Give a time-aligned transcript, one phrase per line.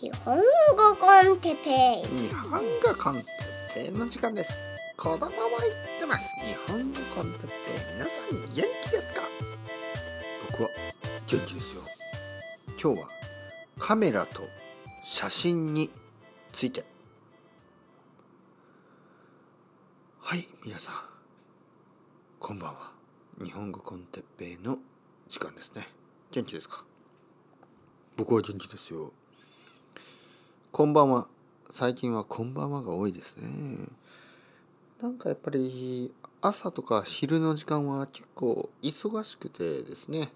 [0.00, 0.42] 日本語
[1.00, 2.28] con Teppei。
[2.28, 4.54] 日本語 con Teppei の時間です。
[4.96, 6.28] 子供も言ってます。
[6.40, 9.22] 日本語 con Teppei 皆さん元気ですか？
[10.52, 10.68] 僕は
[11.26, 11.82] 元気ですよ。
[12.80, 13.08] 今日は
[13.80, 14.42] カメラと
[15.02, 15.90] 写真に
[16.52, 16.84] ついて。
[20.20, 20.94] はい皆さん。
[22.38, 22.92] こんばんは。
[23.42, 24.78] 日本語 con Teppei の
[25.28, 25.88] 時間ですね。
[26.30, 26.84] 元気ですか？
[28.16, 29.12] 僕は元気ですよ。
[30.70, 31.26] こんばんは。
[31.70, 33.88] 最近はこんばんはが多いですね。
[35.02, 40.30] なんかやっぱり朝とか昼の時間は結構忙しくてですね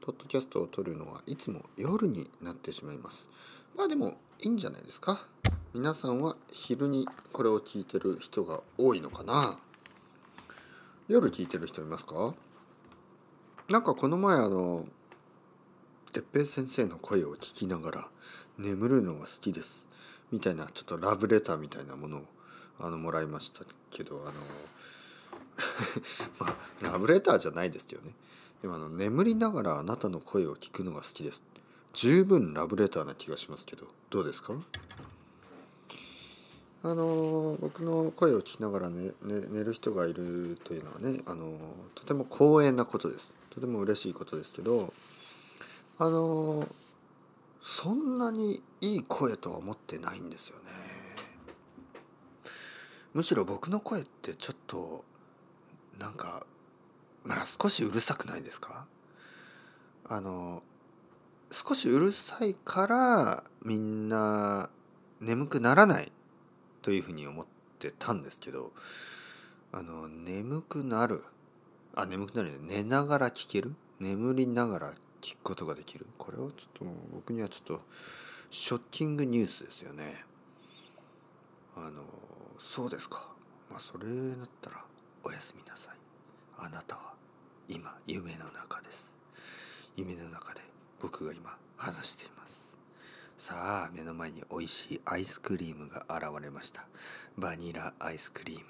[0.00, 3.28] ポッドキャストを撮るのはいつも夜になってしまいます。
[3.76, 5.26] まあでもいいんじゃないですか。
[5.74, 9.58] 皆さんは昼にこれを聞いてる人が多いのかな。
[11.08, 12.34] 夜聞いてる人いますか？
[13.68, 14.86] なんかこの前あの
[16.12, 18.08] 哲平先生の声を聞きながら
[18.58, 19.86] 眠るのが好きです。
[20.30, 22.22] みたいなちょっとラブレターみたいなものを
[22.80, 23.60] あのもらいました
[23.90, 24.32] けどあの
[26.38, 26.56] まあ
[26.92, 28.14] ラブレターじゃないですよね。
[28.60, 31.42] でもあの眠りながらあなたの声を聞くのが好きです。
[31.94, 34.54] 十分ラブレターな気がしますけどどうですか？
[36.84, 41.56] あの僕の声を聞きながら、ねね、寝る人がいるというのはねあの
[41.94, 43.32] とても光栄なことです。
[43.50, 44.92] とても嬉しいことですけど
[45.98, 46.66] あの
[47.60, 50.64] そんなにいい声とは思ってないんですよね。
[53.14, 55.04] むしろ僕の声ってちょっと
[55.98, 56.46] なんか
[57.24, 58.86] まあ少しうるさくないですか？
[60.08, 60.62] あの
[61.52, 64.70] 少しうるさいからみんな
[65.20, 66.10] 眠くならない
[66.80, 67.46] というふうに思っ
[67.78, 68.72] てたんですけど
[69.70, 71.22] あの眠くなる
[71.94, 73.74] あ眠くなる寝ながら聞ける？
[74.00, 76.06] 眠りながら聞くことができる？
[76.18, 76.84] これはちょっと
[77.14, 77.80] 僕にはちょっと
[78.50, 80.24] ショッキングニュースですよね。
[81.76, 82.02] あの
[82.58, 83.28] そうですか。
[83.70, 84.04] まあそれ
[84.36, 84.84] だったら
[85.24, 85.96] おやすみなさい。
[86.58, 87.14] あなたは
[87.68, 89.10] 今夢の中です。
[89.96, 90.60] 夢の中で
[91.00, 92.76] 僕が今話しています。
[93.38, 96.84] さあ目の前に美味しいアイスクリームが現れました。
[97.38, 98.64] バニラアイスクリーム。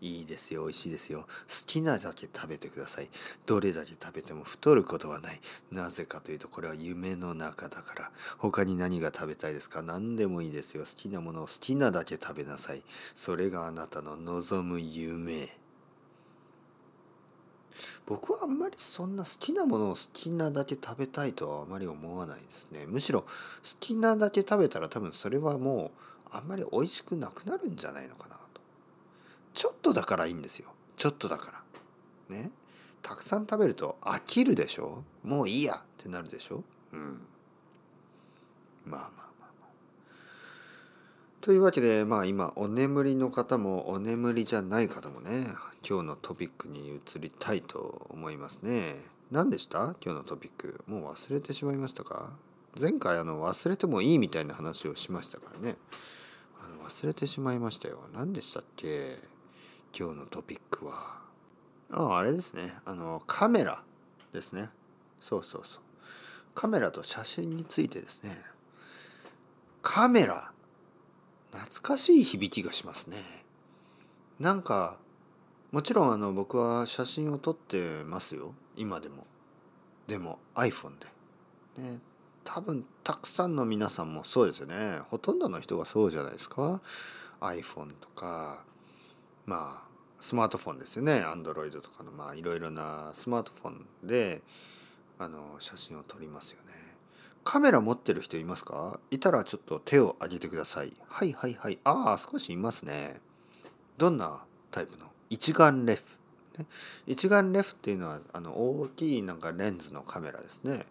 [0.00, 1.22] いいですよ美味しいですよ。
[1.22, 1.26] 好
[1.66, 3.08] きなだけ食べてください。
[3.46, 5.40] どれだけ食べても太ることはない。
[5.72, 8.10] なぜかというとこれは夢の中だから。
[8.38, 9.82] 他に何が食べたいですか？
[9.82, 10.84] 何でもいいですよ。
[10.84, 12.82] 好きなものを好きなだけ食べなさい。
[13.16, 15.56] それがあなたの望む夢。
[18.06, 22.86] 僕はあんまりそんな好きなものを好きなだけ食べたいとはあまり思わないですね。
[22.86, 23.28] むしろ好
[23.78, 25.92] きなだけ食べたら多分それはも
[26.26, 28.36] うあんまり美味しくなくなるんじゃないのかな。
[29.58, 30.68] ちょっとだからいいんですよ。
[30.96, 31.50] ちょっとだか
[32.30, 32.36] ら。
[32.36, 32.52] ね。
[33.02, 35.02] たくさん食べると飽きるでしょ？
[35.24, 35.74] もういいや。
[35.74, 36.62] ってなるでしょ？
[36.92, 37.26] うん。
[38.86, 39.68] まあまあまあまあ。
[41.40, 45.46] というわけでまあ今お眠りの方もお眠りじゃない方もね
[45.84, 48.94] 今日のトピックに移りたいと思いますね。
[49.32, 49.96] 何でした？
[50.00, 50.84] 今日のトピック。
[50.86, 52.30] もう忘れてしまいましたか？
[52.80, 55.74] 前回あの忘れてもいいみたいな話をしましたからね。
[56.64, 57.98] あの忘れてしまいましたよ。
[58.14, 59.18] 何でしたっけ？
[59.96, 61.18] 今日のトピックは。
[61.90, 62.74] ああ、れですね。
[62.84, 63.82] あの、カメラ
[64.32, 64.70] ですね。
[65.20, 65.80] そうそうそう。
[66.54, 68.36] カメラと写真についてですね。
[69.82, 70.52] カメラ。
[71.52, 73.22] 懐かしい響きがしますね。
[74.38, 74.98] なんか
[75.72, 79.26] もちろんあの僕は写真を撮ってますよ今でも
[80.06, 80.92] でも iPhone
[81.76, 82.00] で、ね、
[82.44, 86.80] 多分たくさんの皆さんもそうですよねほとんどの人がそうじゃないですか
[87.40, 88.64] iPhone とか
[89.48, 89.88] まあ
[90.20, 91.22] スマートフォンですよね。
[91.24, 94.42] Android とかのまあいろいろなスマートフォンで
[95.18, 96.74] あの写真を撮りますよね。
[97.44, 99.00] カメラ持ってる人いますか？
[99.10, 100.92] いたらちょっと手を挙げてください。
[101.08, 101.78] はいはいはい。
[101.82, 103.22] ああ少しいますね。
[103.96, 105.06] どんなタイプの？
[105.30, 106.02] 一眼レフ、
[106.58, 106.66] ね、
[107.06, 110.84] 一眼レフっていうのはあの大きいなんかレンズのカメラですね。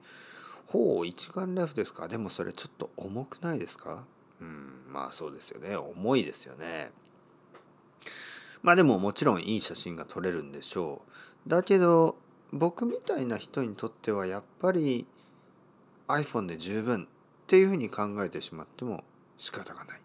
[0.65, 2.07] ほう一眼レフですか？
[2.07, 4.03] でもそれちょっと重くないですか？
[4.41, 5.75] うんまあそうですよね。
[5.75, 6.89] 重いですよね。
[8.67, 11.01] まあでももちろんいい写真が撮れるんでしょ
[11.45, 12.17] うだけど
[12.51, 15.07] 僕みたいな人にとってはやっぱり
[16.09, 17.07] iPhone で十分っ
[17.47, 19.05] ていうふうに考えてしまっても
[19.37, 19.99] 仕方がない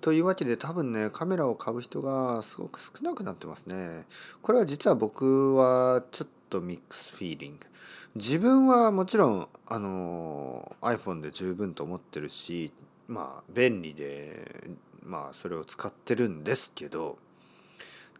[0.00, 4.06] というわけで多分ねカメラを買う人がすごく少なくなってますね。
[4.40, 7.66] これは実は僕はちょっとミックスフィーリング。
[8.14, 12.70] 自分はもちろんあの iPhone で十分と思ってるし
[13.08, 14.70] まあ便利で
[15.04, 17.18] まあそれを使ってるんですけど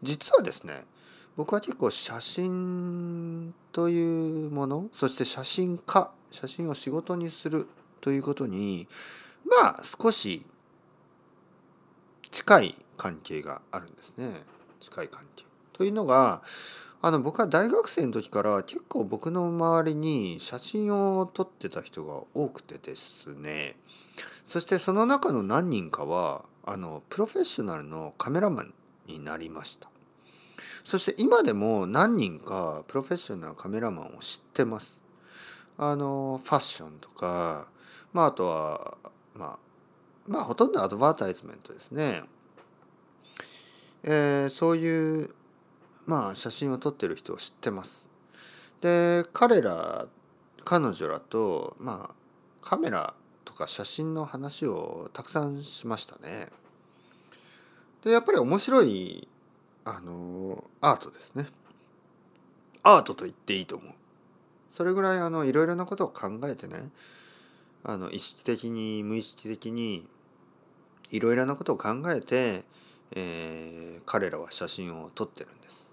[0.02, 0.82] 実はですね
[1.36, 7.66] 僕は結構写真というものそして写真家写真を仕事にする
[8.00, 8.86] ということに
[9.44, 10.44] まあ少し
[12.30, 14.42] 近い関係があるんですね
[14.80, 15.44] 近い関係。
[15.72, 16.42] というのが
[17.02, 23.76] あの僕は大学生の時から結構僕の周りに写真を撮ってた人が多くてですね
[24.44, 28.74] そしてその中の何人かはあのプロフェッショナルのカメラマン
[29.06, 29.88] になりました。
[30.84, 35.02] そして今でも何人かプロフェッショナルカメラマンを知ってます。
[35.76, 37.66] あのファッションとか
[38.12, 38.96] まああとは
[39.34, 39.58] まあ
[40.26, 42.22] まあほとんどアドバタイズメントですね。
[44.02, 45.34] えー、そういう
[46.06, 48.08] まあ写真を撮ってる人を知ってます。
[48.80, 50.06] で彼ら
[50.64, 52.14] 彼女らとまあ
[52.62, 56.48] カメラとか写真の話をたくさんしましたね。
[58.02, 59.28] でやっぱり面白い
[59.84, 61.46] あのアートですね。
[62.82, 63.92] アートと言っていいと思う。
[64.70, 66.90] それぐらいあのいろいろなことを考えてね
[67.84, 70.08] あの意識的に無意識的に
[71.10, 72.64] いろいろなことを考えて、
[73.12, 75.92] えー、彼らは写真を撮ってるんです。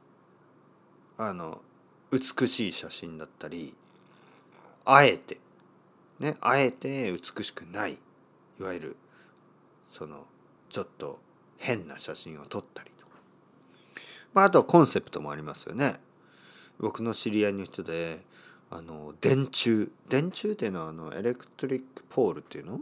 [1.17, 1.61] あの
[2.11, 3.75] 美しい写真だったり
[4.85, 5.37] あえて。
[6.21, 7.99] ねあえて美しくない
[8.59, 8.97] いわゆる
[9.89, 10.25] その
[10.69, 11.19] ちょっと
[11.57, 13.11] 変な写真を撮ったりとか、
[14.33, 15.99] まあ、あとはコンセプトもありますよね。
[16.79, 18.21] 僕の知り合いの人で
[18.71, 19.89] あの電柱。
[20.09, 22.79] 電柱っていうのはあのエレクトリックポールっていうの？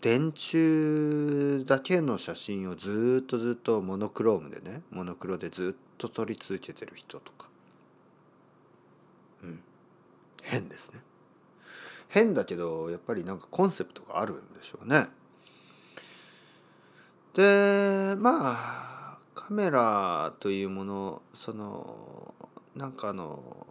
[0.00, 7.48] 電柱だけの写真をずっとずっとモノクロームでねモノクロでずっと撮り続けてる人とか。
[9.42, 9.60] うん。
[10.42, 11.00] 変ですね。
[12.08, 15.06] 変だけどやっぱりなんかコンセプトがあるんでしょうね。
[17.34, 22.34] でまあカメラというものその
[22.74, 23.66] なんかあの、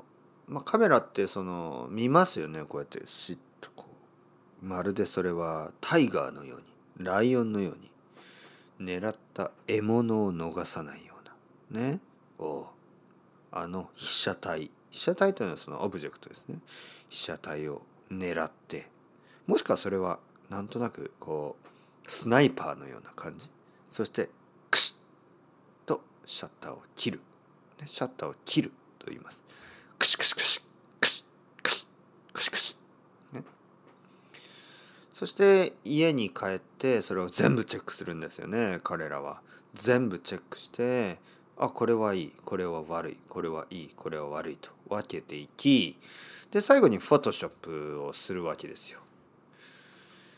[0.47, 2.63] まあ、カメラってその見ますよね。
[2.63, 3.85] こうやってしっとこ
[4.61, 4.65] う。
[4.65, 7.77] まるでそれはタイガーのようにライオンのよう
[8.81, 11.15] に狙った獲物を逃さないよ
[11.71, 11.81] うな。
[11.81, 11.99] ね。
[12.39, 12.67] お
[13.51, 14.71] あの被写体。
[14.91, 16.59] 被写体というのはそのオブジェクトですね。
[17.09, 17.81] 被写体を
[18.11, 18.87] 狙って
[19.47, 20.19] もしくはそれは
[20.49, 23.49] なんとなくこうスナイパーのような感じ。
[23.89, 24.29] そして
[24.69, 27.19] クシッとシャッターを切る。
[27.85, 29.43] シャッターを切ると言います。
[29.97, 30.61] クシクシクシ
[30.99, 31.25] クシ
[31.63, 31.87] クシ
[32.33, 32.77] クシクシ、
[33.33, 33.43] ね、
[35.13, 39.41] そして家に帰ってそれを全部チェックするんですよね彼らは
[39.73, 41.17] 全部チェックして
[41.57, 45.97] あこれはいいこれは悪いこれはいいこれは悪いと分けていき
[46.55, 48.99] で最後にフォトショップをするわけですよ。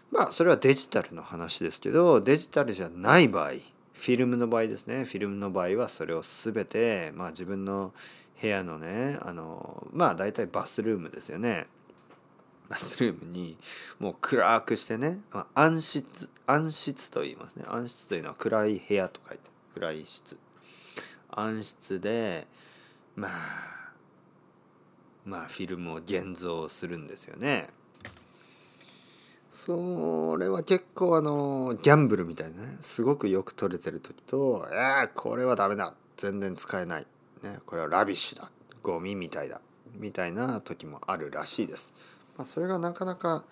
[0.10, 5.06] まあそれはデジタルの話ですけどデジタルじゃない場合フィルムの場合ですね。
[5.06, 7.94] フィルムの場合はそれを全て、まあ、自分の
[8.42, 11.68] 部屋のねあのまあ大体バスルームですよね。
[12.68, 13.56] バスルームに
[14.00, 17.66] もう暗くしてね、まあ、暗室暗室と言いますね。
[17.68, 19.44] 暗室というのは暗い部屋と書いて
[19.76, 20.36] 暗い室。
[21.30, 22.48] 暗室で
[23.16, 23.77] まあ
[25.28, 27.68] まあフィルムを現像するんですよね。
[29.52, 37.08] それは結構あのギャンブルみたいなねすごくよく撮れてる時と「えー、これはダメだ全然使えない」
[37.44, 38.52] ね、これはラビッシュだ
[38.84, 39.60] ゴミみたいだ
[39.96, 41.94] みたいな時もあるらしいです。
[42.38, 43.44] まあ、それがなかなか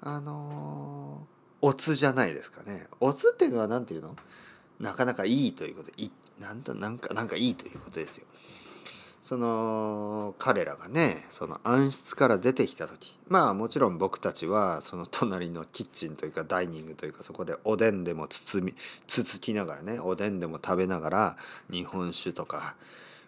[0.00, 2.86] あのー、オツじゃないですかね。
[3.00, 4.16] オツっていうのは何て言うの？
[4.78, 8.26] なかなかいいということいなんとなんかなんかいいということですよ。
[9.22, 18.74] その彼らがねその暗室から出てきた時まあもちろん僕たちはその隣のキッチンというかダイニングというかそこでおでんでも包み
[19.06, 21.36] つつきながらねおでんでも食べながら
[21.70, 22.76] 日本酒とか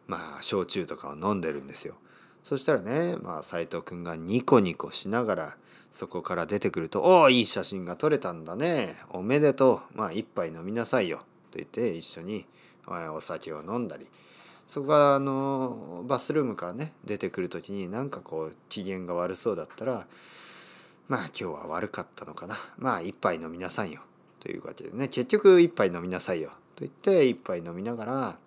[0.07, 1.95] まあ焼酎とかを飲んでるんですよ。
[2.43, 5.57] そしたらねまあ斎藤君がニコニコしながら
[5.93, 11.19] そこから出てくると「おおいい写真が撮れたんだねおめでとうまあ一杯飲みなさいよ」
[11.53, 12.47] と言って一緒に
[12.87, 14.09] お酒を飲んだり
[14.73, 20.07] そこがあのバスルームからね出てくる時になんかこう機嫌が悪そうだったら
[21.09, 22.57] まあ今日は悪かったのかな。
[22.79, 24.01] まあ一杯飲みなさいよ
[24.41, 25.09] というわけでね。
[25.09, 28.39] 結局一杯飲みなさいよと言って一杯飲みながら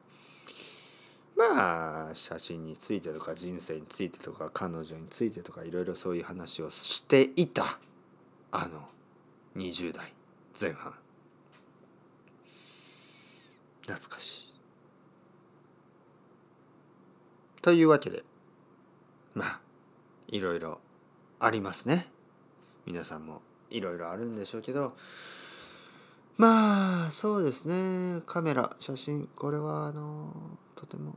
[1.37, 7.77] まあ写真についてとか人生についてとか彼女についてとかいろいろそういう話をしていた
[8.51, 8.81] あの
[9.57, 10.11] 20代
[10.59, 10.91] 前半。
[13.83, 14.44] 懐かしい。
[17.65, 18.21] というわけで
[19.33, 19.59] まあ
[20.27, 20.79] いろいろ
[21.39, 22.05] ありますね。
[22.85, 23.41] 皆さんも
[23.71, 24.95] いろいろあるんでしょうけど
[26.37, 28.21] まあそうですね。
[28.27, 30.31] カメラ写真これはあの
[30.75, 31.15] とても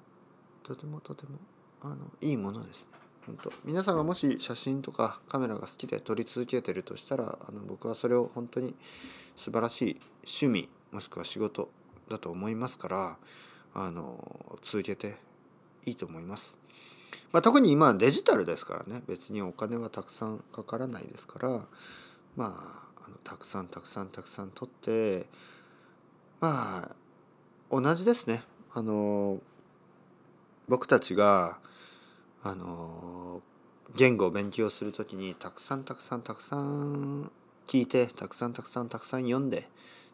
[0.63, 1.39] とてもとても
[1.83, 2.93] あのいいものですね。
[3.27, 8.75] 本当皆さんがもし写真とかカメラが好きで撮り続けてるとしたらあの僕はそれを本当に
[9.37, 11.69] 素晴らしい趣味もしくは仕事
[12.09, 13.19] だと思いますから
[13.75, 15.28] あの続けて
[15.87, 16.59] いいと思います。
[17.33, 21.49] まあ、特に今デジタルですからね別にお金はたくさんかからないですから
[22.37, 25.27] まああのたくさんたくさんたくさん取って
[26.41, 26.95] まあ
[27.71, 28.43] 同じですね
[28.73, 29.41] あの
[30.69, 31.59] 僕たちが
[32.43, 33.43] あの
[33.97, 37.31] 言語を勉強する時にたくさんたくさんたくさん
[37.67, 39.69] 聞いてたくさんたくさんたくさん読んで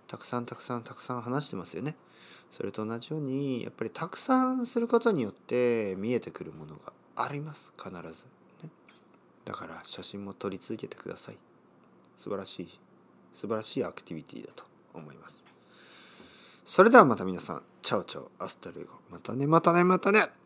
[0.09, 1.97] たくさんたくさんたくさん話してますよね。
[2.51, 7.73] それと同じようにやっぱりたくさんすることによって見えてくるものがあります。
[7.77, 8.25] 必ず、
[8.63, 8.71] ね、
[9.45, 11.37] だから写真も撮り続けてください。
[12.19, 12.81] 素晴らしい
[13.33, 14.65] 素晴らしいアクティビティだと
[14.95, 15.45] 思います。
[16.65, 17.63] それではまた皆さん。
[17.83, 18.31] チャオチャオ。
[18.39, 18.93] アスタルエゴ。
[19.11, 20.44] またねまたねまたね。